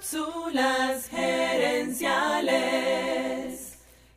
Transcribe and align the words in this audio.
Cápsulas 0.00 1.08
gerenciales. 1.10 2.54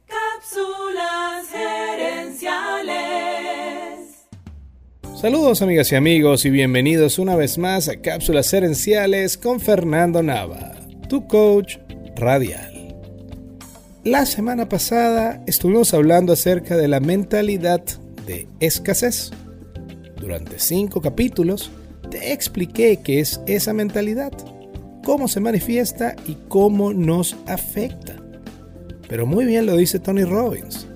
Cápsulas 0.07 1.49
gerenciales. 1.51 2.93
Saludos 5.19 5.61
amigas 5.61 5.91
y 5.91 5.95
amigos 5.95 6.45
y 6.45 6.51
bienvenidos 6.51 7.19
una 7.19 7.35
vez 7.35 7.57
más 7.57 7.89
a 7.89 7.99
Cápsulas 7.99 8.49
gerenciales 8.49 9.37
con 9.37 9.59
Fernando 9.59 10.23
Nava, 10.23 10.71
tu 11.09 11.27
coach 11.27 11.75
radial. 12.15 12.95
La 14.05 14.25
semana 14.25 14.69
pasada 14.69 15.43
estuvimos 15.47 15.93
hablando 15.93 16.31
acerca 16.31 16.77
de 16.77 16.87
la 16.87 17.01
mentalidad 17.01 17.83
de 18.25 18.47
escasez. 18.61 19.31
Durante 20.15 20.59
cinco 20.59 21.01
capítulos 21.01 21.71
te 22.09 22.31
expliqué 22.31 23.01
qué 23.03 23.19
es 23.19 23.41
esa 23.47 23.73
mentalidad 23.73 24.31
cómo 25.03 25.27
se 25.27 25.39
manifiesta 25.39 26.15
y 26.25 26.37
cómo 26.47 26.93
nos 26.93 27.35
afecta. 27.45 28.15
Pero 29.07 29.25
muy 29.25 29.45
bien 29.45 29.65
lo 29.65 29.75
dice 29.75 29.99
Tony 29.99 30.23
Robbins. 30.23 30.87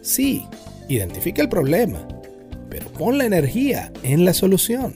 Sí, 0.00 0.44
identifica 0.88 1.42
el 1.42 1.48
problema, 1.48 2.06
pero 2.70 2.88
pon 2.92 3.18
la 3.18 3.26
energía 3.26 3.92
en 4.02 4.24
la 4.24 4.32
solución. 4.32 4.94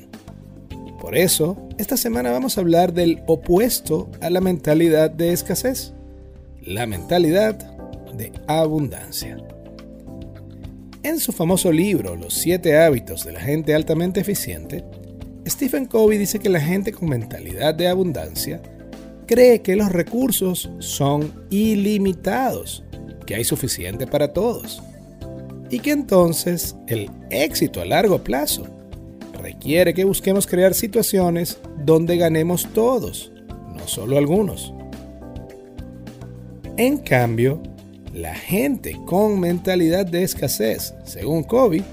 Por 1.01 1.17
eso, 1.17 1.69
esta 1.79 1.97
semana 1.97 2.31
vamos 2.31 2.57
a 2.57 2.61
hablar 2.61 2.93
del 2.93 3.23
opuesto 3.27 4.11
a 4.21 4.31
la 4.31 4.41
mentalidad 4.41 5.11
de 5.11 5.33
escasez, 5.33 5.93
la 6.63 6.87
mentalidad 6.87 7.57
de 8.15 8.33
abundancia. 8.47 9.39
En 11.03 11.19
su 11.19 11.33
famoso 11.33 11.73
libro 11.73 12.15
Los 12.17 12.35
siete 12.35 12.79
hábitos 12.79 13.25
de 13.25 13.33
la 13.33 13.41
gente 13.41 13.75
altamente 13.75 14.21
eficiente, 14.21 14.85
Stephen 15.47 15.87
Covey 15.87 16.19
dice 16.19 16.39
que 16.39 16.49
la 16.49 16.61
gente 16.61 16.93
con 16.93 17.09
mentalidad 17.09 17.75
de 17.75 17.89
abundancia 17.89 18.61
cree 19.27 19.63
que 19.63 19.77
los 19.77 19.91
recursos 19.91 20.71
son 20.81 21.33
ilimitados, 21.51 22.85
que 23.27 23.37
hay 23.37 23.45
suficiente 23.45 24.07
para 24.07 24.33
todos, 24.33 24.83
y 25.71 25.79
que 25.79 25.93
entonces 25.93 26.77
el 26.89 27.11
éxito 27.31 27.81
a 27.81 27.85
largo 27.85 28.23
plazo 28.23 28.67
requiere 29.41 29.95
que 29.95 30.05
busquemos 30.05 30.47
crear 30.47 30.75
situaciones 30.75 31.59
donde 31.85 32.17
ganemos 32.17 32.69
todos, 32.75 33.33
no 33.75 33.87
solo 33.87 34.19
algunos. 34.19 34.75
En 36.77 36.99
cambio, 36.99 37.63
la 38.13 38.35
gente 38.35 38.99
con 39.07 39.39
mentalidad 39.39 40.07
de 40.07 40.25
escasez, 40.25 40.95
según 41.05 41.45
Covey, 41.45 41.85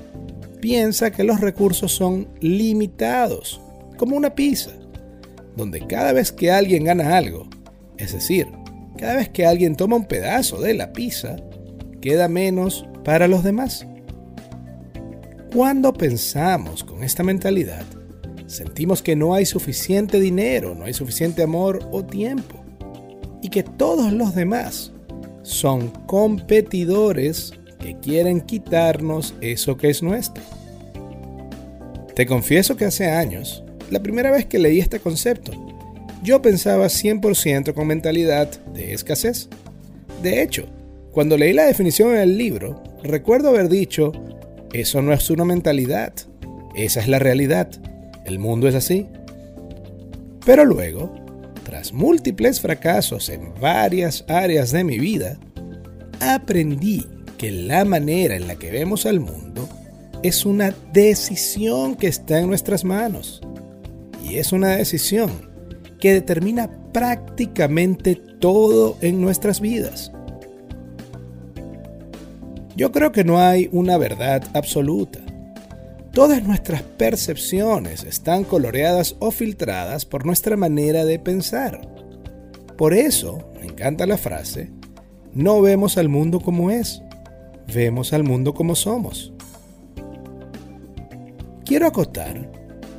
piensa 0.68 1.12
que 1.12 1.24
los 1.24 1.40
recursos 1.40 1.94
son 1.94 2.28
limitados, 2.42 3.62
como 3.96 4.18
una 4.18 4.36
pizza, 4.36 4.72
donde 5.56 5.88
cada 5.88 6.12
vez 6.12 6.34
que 6.34 6.52
alguien 6.52 6.84
gana 6.84 7.16
algo, 7.16 7.48
es 7.98 8.12
decir, 8.12 8.48
cada 8.98 9.16
vez 9.16 9.30
que 9.30 9.46
alguien 9.46 9.78
toma 9.78 9.96
un 9.96 10.04
pedazo 10.04 10.60
de 10.60 10.74
la 10.74 10.92
pizza, 10.92 11.38
queda 12.02 12.28
menos 12.28 12.86
para 13.06 13.30
los 13.30 13.46
demás. 13.46 13.88
Cuando 15.54 15.94
pensamos 15.94 16.84
con 16.84 17.02
esta 17.02 17.24
mentalidad, 17.24 17.86
sentimos 18.48 19.02
que 19.02 19.16
no 19.16 19.36
hay 19.36 19.46
suficiente 19.46 20.20
dinero, 20.20 20.76
no 20.76 20.84
hay 20.84 20.94
suficiente 20.94 21.44
amor 21.44 21.80
o 21.94 22.04
tiempo, 22.04 22.62
y 23.42 23.48
que 23.48 23.64
todos 23.64 24.12
los 24.12 24.36
demás 24.36 24.92
son 25.44 25.92
competidores 26.08 27.54
que 27.80 27.98
quieren 28.02 28.42
quitarnos 28.42 29.34
eso 29.40 29.78
que 29.78 29.90
es 29.90 30.04
nuestro. 30.04 30.44
Te 32.18 32.26
confieso 32.26 32.76
que 32.76 32.86
hace 32.86 33.12
años, 33.12 33.64
la 33.92 34.02
primera 34.02 34.32
vez 34.32 34.48
que 34.48 34.58
leí 34.58 34.80
este 34.80 35.00
concepto, 35.00 35.52
yo 36.24 36.42
pensaba 36.42 36.88
100% 36.88 37.76
con 37.76 37.86
mentalidad 37.86 38.50
de 38.74 38.96
escasez. 38.96 39.50
De 40.24 40.42
hecho, 40.42 40.66
cuando 41.12 41.38
leí 41.38 41.54
la 41.54 41.68
definición 41.68 42.16
en 42.16 42.22
el 42.22 42.36
libro, 42.36 42.82
recuerdo 43.04 43.50
haber 43.50 43.70
dicho, 43.70 44.14
eso 44.74 45.04
no 45.04 45.14
es 45.14 45.30
una 45.30 45.46
mentalidad, 45.46 46.12
esa 46.76 47.02
es 47.02 47.08
la 47.08 47.20
realidad, 47.20 47.70
el 48.26 48.40
mundo 48.40 48.68
es 48.68 48.74
así. 48.74 49.06
Pero 50.44 50.66
luego, 50.66 51.14
tras 51.66 51.94
múltiples 51.94 52.60
fracasos 52.62 53.30
en 53.30 53.54
varias 53.62 54.26
áreas 54.28 54.72
de 54.72 54.84
mi 54.84 54.98
vida, 54.98 55.38
aprendí 56.20 57.06
que 57.38 57.52
la 57.52 57.86
manera 57.86 58.36
en 58.36 58.48
la 58.48 58.56
que 58.56 58.72
vemos 58.72 59.06
al 59.06 59.20
mundo 59.20 59.70
es 60.24 60.46
una 60.46 60.74
decisión 60.94 61.96
que 61.96 62.08
está 62.08 62.40
en 62.40 62.48
nuestras 62.48 62.84
manos. 62.84 63.42
Y 64.24 64.38
es 64.38 64.52
una 64.52 64.70
decisión 64.70 65.32
que 66.00 66.14
determina 66.14 66.70
prácticamente 66.92 68.16
todo 68.16 68.98
en 69.02 69.22
nuestras 69.22 69.62
vidas. 69.62 70.12
Yo 72.76 72.92
creo 72.92 73.12
que 73.12 73.24
no 73.24 73.40
hay 73.40 73.70
una 73.72 73.98
verdad 73.98 74.44
absoluta. 74.54 75.20
Todas 76.12 76.44
nuestras 76.44 76.82
percepciones 76.82 78.04
están 78.04 78.44
coloreadas 78.44 79.16
o 79.20 79.32
filtradas 79.32 80.06
por 80.06 80.26
nuestra 80.26 80.58
manera 80.58 81.06
de 81.06 81.20
pensar. 81.20 81.82
Por 82.78 82.94
eso, 82.94 83.52
me 83.60 83.66
encanta 83.66 84.06
la 84.06 84.18
frase, 84.18 84.70
no 85.34 85.62
vemos 85.62 85.98
al 85.98 86.10
mundo 86.10 86.40
como 86.40 86.72
es, 86.72 87.02
vemos 87.74 88.14
al 88.14 88.24
mundo 88.24 88.54
como 88.54 88.76
somos. 88.76 89.34
Quiero 91.68 91.86
acotar 91.86 92.50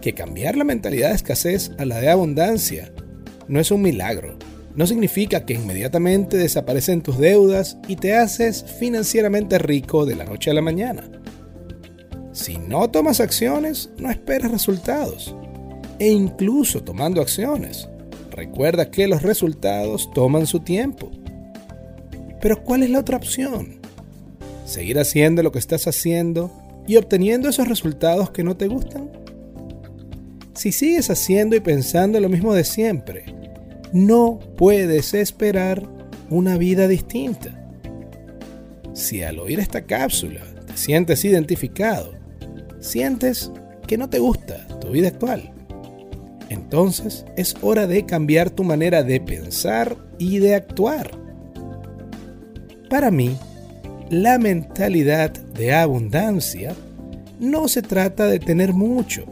que 0.03 0.13
cambiar 0.13 0.55
la 0.55 0.63
mentalidad 0.63 1.09
de 1.09 1.15
escasez 1.15 1.71
a 1.79 1.87
la 1.87 2.01
de 2.01 2.11
abundancia 2.11 2.93
no 3.49 3.61
es 3.61 3.71
un 3.71 3.81
milagro. 3.81 4.37
No 4.75 4.87
significa 4.87 5.47
que 5.47 5.55
inmediatamente 5.55 6.37
desaparecen 6.37 7.01
tus 7.01 7.17
deudas 7.17 7.79
y 7.89 7.97
te 7.97 8.15
haces 8.15 8.63
financieramente 8.79 9.59
rico 9.59 10.05
de 10.05 10.17
la 10.17 10.27
noche 10.27 10.51
a 10.51 10.55
la 10.55 10.61
mañana. 10.61 11.11
Si 12.33 12.59
no 12.59 12.91
tomas 12.91 13.21
acciones, 13.21 13.89
no 13.97 14.11
esperes 14.11 14.51
resultados. 14.51 15.35
E 15.99 16.09
incluso 16.09 16.85
tomando 16.85 17.23
acciones, 17.23 17.89
recuerda 18.33 18.91
que 18.91 19.09
los 19.09 19.23
resultados 19.23 20.11
toman 20.13 20.47
su 20.47 20.61
tiempo. 20.61 21.11
Pero 22.43 22.63
¿cuál 22.63 22.83
es 22.83 22.91
la 22.91 22.99
otra 22.99 23.17
opción? 23.17 23.81
¿Seguir 24.67 24.99
haciendo 24.99 25.43
lo 25.43 25.53
que 25.53 25.59
estás 25.59 25.87
haciendo 25.87 26.68
y 26.89 26.97
obteniendo 26.97 27.49
esos 27.49 27.69
resultados 27.69 28.31
que 28.31 28.43
no 28.43 28.57
te 28.57 28.67
gustan? 28.67 29.11
Si 30.55 30.73
sigues 30.73 31.11
haciendo 31.11 31.55
y 31.55 31.61
pensando 31.61 32.19
lo 32.19 32.29
mismo 32.29 32.55
de 32.55 32.65
siempre, 32.65 33.27
no 33.93 34.41
puedes 34.57 35.15
esperar 35.15 35.89
una 36.31 36.57
vida 36.57 36.89
distinta. 36.89 37.55
Si 38.95 39.23
al 39.23 39.39
oír 39.39 39.61
esta 39.61 39.83
cápsula 39.83 40.41
te 40.67 40.77
sientes 40.77 41.25
identificado, 41.25 42.15
sientes 42.81 43.53
que 43.87 43.97
no 43.97 44.09
te 44.09 44.19
gusta 44.19 44.67
tu 44.81 44.89
vida 44.89 45.09
actual, 45.09 45.53
entonces 46.49 47.27
es 47.37 47.55
hora 47.61 47.87
de 47.87 48.07
cambiar 48.07 48.51
tu 48.51 48.65
manera 48.65 49.03
de 49.03 49.21
pensar 49.21 49.97
y 50.19 50.39
de 50.39 50.55
actuar. 50.55 51.11
Para 52.89 53.11
mí, 53.11 53.37
la 54.11 54.39
mentalidad 54.39 55.33
de 55.59 55.75
abundancia 55.75 56.75
no 57.41 57.69
se 57.69 57.83
trata 57.83 58.27
de 58.27 58.39
tener 58.39 58.73
mucho, 58.73 59.27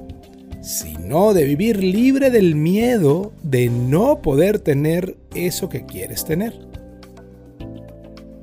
sino 0.60 1.32
de 1.32 1.44
vivir 1.44 1.82
libre 1.82 2.31
del 2.31 2.56
miedo 2.56 3.32
de 3.42 3.70
no 3.70 4.20
poder 4.20 4.59
tener 4.59 5.16
eso 5.34 5.69
que 5.69 5.86
quieres 5.86 6.25
tener. 6.25 6.53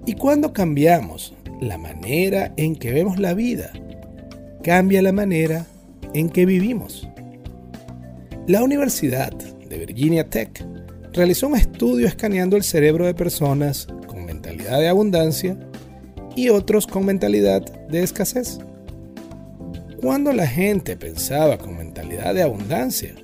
Y 0.06 0.14
cuando 0.14 0.54
cambiamos 0.54 1.34
la 1.62 1.78
manera 1.78 2.54
en 2.58 2.76
que 2.76 2.92
vemos 2.92 3.20
la 3.20 3.34
vida, 3.34 3.72
cambia 4.64 5.02
la 5.02 5.12
manera 5.12 5.66
en 6.14 6.30
que 6.30 6.46
vivimos. 6.46 7.08
La 8.48 8.64
Universidad 8.64 9.32
de 9.34 9.78
Virginia 9.78 10.30
Tech 10.30 10.66
realizó 11.14 11.48
un 11.48 11.56
estudio 11.56 12.08
escaneando 12.08 12.56
el 12.56 12.64
cerebro 12.64 13.06
de 13.06 13.14
personas 13.14 13.88
con 14.08 14.26
mentalidad 14.26 14.80
de 14.80 14.88
abundancia 14.88 15.58
y 16.36 16.50
otros 16.50 16.88
con 16.88 17.06
mentalidad 17.06 17.62
de 17.90 18.04
escasez. 18.04 18.60
Cuando 20.02 20.34
la 20.34 20.48
gente 20.48 20.98
pensaba 20.98 21.58
con 21.58 21.78
mentalidad 21.78 22.34
de 22.34 22.44
abundancia, 22.44 23.16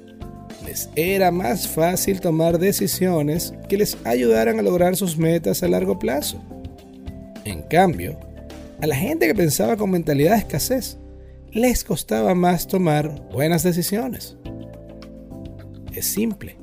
les 0.66 0.90
era 0.96 1.32
más 1.32 1.68
fácil 1.68 2.22
tomar 2.22 2.60
decisiones 2.60 3.54
que 3.68 3.78
les 3.78 3.98
ayudaran 4.06 4.60
a 4.60 4.62
lograr 4.62 4.96
sus 4.96 5.18
metas 5.18 5.64
a 5.64 5.68
largo 5.68 6.00
plazo. 6.00 6.42
En 7.44 7.64
cambio, 7.64 8.18
a 8.82 8.88
la 8.88 8.96
gente 8.96 9.28
que 9.28 9.36
pensaba 9.36 9.76
con 9.76 9.92
mentalidad 9.92 10.34
de 10.34 10.40
escasez, 10.40 10.98
les 11.52 11.84
costaba 11.84 12.36
más 12.36 12.68
tomar 12.68 13.28
buenas 13.32 13.64
decisiones. 13.64 14.38
Es 15.94 16.06
simple. 16.06 16.58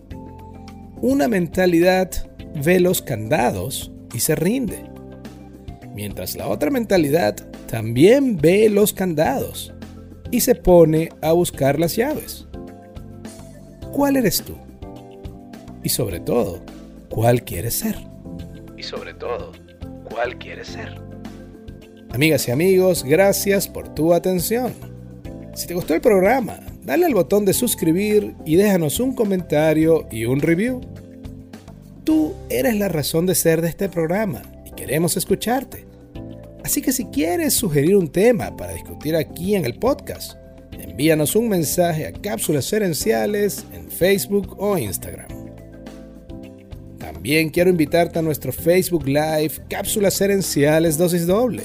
Una 1.02 1.28
mentalidad 1.28 2.10
ve 2.64 2.80
los 2.80 3.02
candados 3.02 3.92
y 4.14 4.20
se 4.20 4.34
rinde, 4.34 4.82
mientras 5.96 6.36
la 6.36 6.46
otra 6.46 6.70
mentalidad 6.70 7.34
también 7.66 8.36
ve 8.36 8.68
los 8.68 8.92
candados 8.92 9.72
y 10.30 10.40
se 10.40 10.54
pone 10.54 11.08
a 11.22 11.32
buscar 11.32 11.80
las 11.80 11.96
llaves. 11.96 12.46
¿Cuál 13.92 14.16
eres 14.16 14.42
tú? 14.42 14.54
Y 15.82 15.88
sobre 15.88 16.20
todo, 16.20 16.60
cuál 17.08 17.42
quieres 17.44 17.74
ser. 17.74 17.96
Y 18.76 18.82
sobre 18.82 19.14
todo, 19.14 19.52
cuál 20.04 20.36
quieres 20.36 20.68
ser. 20.68 21.00
Amigas 22.10 22.46
y 22.46 22.50
amigos, 22.50 23.02
gracias 23.02 23.66
por 23.66 23.88
tu 23.94 24.12
atención. 24.12 24.74
Si 25.54 25.66
te 25.66 25.74
gustó 25.74 25.94
el 25.94 26.02
programa, 26.02 26.60
dale 26.84 27.06
al 27.06 27.14
botón 27.14 27.46
de 27.46 27.54
suscribir 27.54 28.34
y 28.44 28.56
déjanos 28.56 29.00
un 29.00 29.14
comentario 29.14 30.06
y 30.10 30.26
un 30.26 30.40
review. 30.40 30.82
Tú 32.04 32.34
eres 32.50 32.76
la 32.76 32.88
razón 32.88 33.24
de 33.24 33.34
ser 33.34 33.62
de 33.62 33.68
este 33.68 33.88
programa 33.88 34.42
queremos 34.86 35.16
escucharte. 35.16 35.84
Así 36.62 36.80
que 36.80 36.92
si 36.92 37.06
quieres 37.06 37.54
sugerir 37.54 37.96
un 37.96 38.06
tema 38.06 38.56
para 38.56 38.72
discutir 38.72 39.16
aquí 39.16 39.56
en 39.56 39.64
el 39.64 39.74
podcast, 39.74 40.34
envíanos 40.78 41.34
un 41.34 41.48
mensaje 41.48 42.06
a 42.06 42.12
Cápsulas 42.12 42.72
Herenciales 42.72 43.64
en 43.72 43.90
Facebook 43.90 44.54
o 44.60 44.78
Instagram. 44.78 45.26
También 46.98 47.50
quiero 47.50 47.68
invitarte 47.68 48.20
a 48.20 48.22
nuestro 48.22 48.52
Facebook 48.52 49.06
Live 49.06 49.54
Cápsulas 49.68 50.20
Herenciales 50.20 50.96
Dosis 50.96 51.26
Doble. 51.26 51.64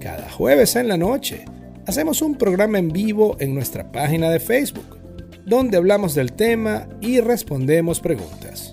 Cada 0.00 0.30
jueves 0.30 0.74
en 0.76 0.88
la 0.88 0.96
noche 0.96 1.44
hacemos 1.86 2.22
un 2.22 2.36
programa 2.36 2.78
en 2.78 2.88
vivo 2.88 3.36
en 3.40 3.54
nuestra 3.54 3.92
página 3.92 4.30
de 4.30 4.40
Facebook, 4.40 4.98
donde 5.44 5.76
hablamos 5.76 6.14
del 6.14 6.32
tema 6.32 6.88
y 7.02 7.20
respondemos 7.20 8.00
preguntas. 8.00 8.72